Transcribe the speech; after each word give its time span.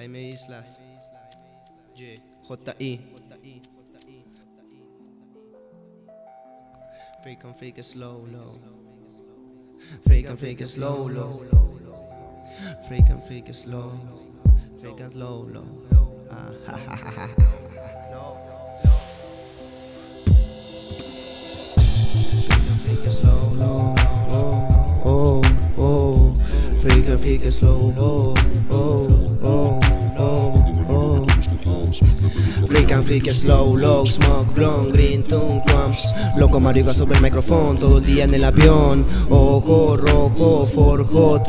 Jaime 0.00 0.32
Islas. 0.32 0.80
Yeah. 1.94 2.16
J.I. 2.48 3.00
Freak 7.22 7.44
and 7.44 7.54
freak 7.54 7.84
slow, 7.84 8.26
low. 8.32 8.58
Freak 10.06 10.30
and 10.30 10.38
freak 10.38 10.66
slow, 10.66 11.06
low. 11.06 11.44
Freak 12.88 13.10
and 13.10 13.22
freak 13.24 13.52
slow. 13.52 13.92
Freak 14.80 15.00
and 15.00 15.12
slow, 15.12 15.46
low. 15.52 15.68
Ah, 16.30 16.50
ha, 16.64 16.76
ha, 16.78 16.96
ha. 16.96 17.28
Freak 26.80 27.04
oh. 27.06 27.18
Freak 27.18 27.44
slow, 27.52 27.94
oh, 27.98 28.34
oh, 28.70 29.38
oh, 29.42 29.69
And 33.00 33.06
freak 33.06 33.32
slow, 33.32 33.78
low, 33.78 34.04
smoke, 34.04 34.52
blonde, 34.54 34.92
green, 34.92 35.22
tune, 35.22 35.62
pumps 35.64 36.12
Loco 36.36 36.60
marihuana 36.60 36.92
sobre 36.92 37.16
el 37.16 37.22
micrófono, 37.22 37.78
todo 37.78 37.96
el 37.96 38.04
día 38.04 38.24
en 38.24 38.34
el 38.34 38.44
avión. 38.44 39.06
Ojo 39.30 39.96
rojo, 39.96 40.66
forjo 40.66 41.42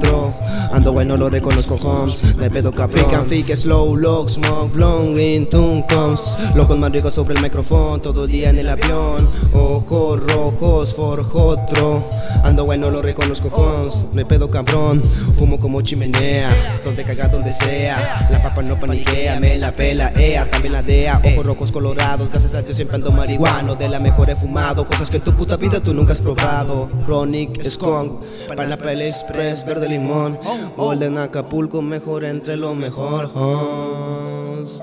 Ando 0.71 0.93
bueno, 0.93 1.17
lo 1.17 1.30
reconozco, 1.30 1.75
homes 1.75 2.35
Me 2.38 2.49
pedo 2.49 2.71
cabrón. 2.71 3.05
Freak 3.05 3.13
and 3.13 3.27
freak 3.27 3.55
slow, 3.57 3.95
low, 3.95 4.27
smoke, 4.27 4.73
blonde, 4.73 5.13
green, 5.13 5.49
tune, 5.49 5.85
pumps 5.88 6.38
Loco 6.55 6.75
marihuana 6.77 7.12
sobre 7.12 7.35
el 7.35 7.41
micrófono, 7.41 7.99
todo 7.99 8.25
el 8.25 8.31
día 8.31 8.49
en 8.49 8.59
el 8.59 8.70
avión. 8.70 9.27
Ojos 9.54 10.23
rojos, 10.32 10.93
forjo 10.93 11.48
otro 11.48 12.04
Ando 12.43 12.65
bueno, 12.65 12.90
lo 12.90 13.01
reconozco, 13.01 13.49
homes 13.49 14.05
Me 14.13 14.26
pedo 14.26 14.48
cabrón, 14.48 15.04
fumo 15.37 15.57
como 15.57 15.82
chimenea 15.82 16.49
Donde 16.85 17.04
caga, 17.04 17.27
donde 17.27 17.51
sea. 17.51 18.27
La 18.29 18.41
papa 18.41 18.62
no 18.62 18.79
paniquea, 18.79 19.40
me 19.40 19.57
la 19.57 19.73
pela, 19.73 20.13
ea 20.15 20.49
También 20.49 20.73
la 20.73 20.84
dea, 20.84 21.21
ojos 21.23 21.45
rojos 21.45 21.71
colorados 21.71 22.29
Gracias 22.29 22.54
a 22.54 22.62
Dios 22.62 22.76
siempre 22.76 22.95
ando 22.95 23.12
marihuano. 23.12 23.76
De 23.76 23.90
la 23.90 23.99
mejor 23.99 24.29
he 24.29 24.35
fumado, 24.35 24.85
cosas 24.85 25.10
que 25.10 25.17
en 25.17 25.23
tu 25.23 25.34
puta 25.34 25.57
vida 25.57 25.82
tú 25.82 25.93
nunca 25.93 26.13
has 26.13 26.20
probado. 26.20 26.90
Chronic, 27.05 27.62
Skunk, 27.63 28.21
Pineapple 28.49 29.10
Express, 29.10 29.65
verde 29.65 29.90
limón 29.90 30.40
Golden 30.77 31.17
Acapulco, 31.17 31.81
mejor 31.81 32.23
entre 32.23 32.57
lo 32.57 32.73
mejor 32.73 33.31
Homes 33.33 34.81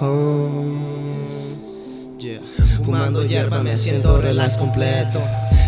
Homes 0.00 1.54
Yeah. 2.18 2.40
Fumando 2.84 3.24
hierba 3.24 3.62
me 3.62 3.76
siento 3.76 4.18
relax 4.20 4.58
completo 4.58 5.20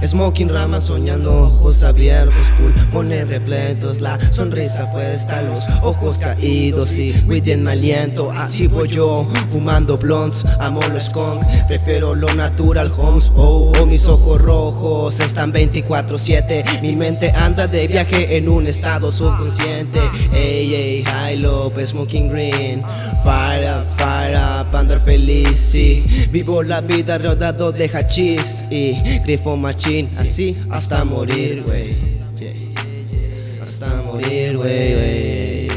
Smoking 0.06 0.48
rama 0.48 0.80
soñando 0.80 1.42
ojos 1.42 1.82
abiertos 1.82 2.50
Pulmones 2.56 3.28
repletos 3.28 4.00
La 4.00 4.18
sonrisa 4.32 4.90
puesta 4.90 5.42
Los 5.42 5.68
ojos 5.82 6.18
caídos 6.18 6.96
y 6.98 7.14
en 7.28 7.64
mi 7.64 7.70
aliento 7.70 8.30
Así 8.30 8.66
voy 8.66 8.88
yo 8.88 9.26
Fumando 9.52 9.98
blondes 9.98 10.44
Amo 10.58 10.80
los 10.92 11.04
skunk 11.04 11.44
Prefiero 11.68 12.14
lo 12.14 12.32
natural 12.34 12.90
homes 12.96 13.30
Oh, 13.36 13.72
oh 13.76 13.86
Mis 13.86 14.08
ojos 14.08 14.40
rojos 14.40 15.20
Están 15.20 15.52
24-7 15.52 16.80
Mi 16.80 16.96
mente 16.96 17.30
anda 17.32 17.66
de 17.66 17.86
viaje 17.86 18.36
En 18.36 18.48
un 18.48 18.66
estado 18.66 19.12
subconsciente 19.12 20.00
Ey, 20.32 20.74
ey, 20.74 21.04
high 21.04 21.36
low 21.36 21.70
Smoking 21.84 22.30
green 22.30 22.82
Fire 23.22 23.68
up, 23.68 23.86
fire 23.98 24.34
up 24.36 24.74
feliz, 25.04 25.58
sí 25.58 26.04
Vivo 26.30 26.62
la 26.62 26.80
vida 26.80 27.18
rodeado 27.18 27.72
de 27.72 27.88
hachís 27.88 28.64
y 28.70 28.96
grifo 29.24 29.56
machín, 29.56 30.08
así 30.18 30.56
hasta 30.70 31.04
morir, 31.04 31.62
güey. 31.64 31.96
Yeah. 32.38 33.62
Hasta 33.62 34.02
morir, 34.02 34.56
güey. 34.56 35.68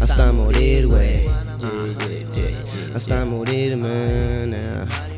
Hasta 0.00 0.32
morir, 0.32 0.86
güey. 0.86 1.24
Yeah, 1.24 2.30
yeah, 2.34 2.48
yeah. 2.50 2.96
Hasta 2.96 3.24
morir, 3.24 3.76
man. 3.76 5.17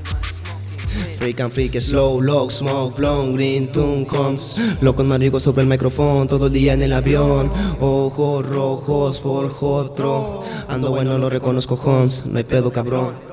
Freak 1.21 1.41
and 1.41 1.53
freak, 1.53 1.79
slow, 1.83 2.19
low, 2.19 2.49
smoke, 2.49 2.97
blonde, 2.97 3.35
green, 3.35 3.71
tune, 3.71 4.07
comes. 4.07 4.59
Loco 4.81 5.05
marico 5.05 5.39
sobre 5.39 5.61
el 5.61 5.69
micrófono, 5.69 6.27
todo 6.27 6.47
el 6.47 6.53
día 6.55 6.73
en 6.73 6.81
el 6.81 6.95
avión. 6.95 7.53
Ojos 7.79 8.49
rojos, 8.49 9.21
forjo 9.21 9.75
otro. 9.75 10.43
Ando 10.67 10.89
bueno, 10.89 11.19
lo 11.19 11.29
reconozco, 11.29 11.75
Homes, 11.75 12.25
no 12.25 12.39
hay 12.39 12.45
pedo, 12.45 12.71
cabrón 12.71 13.30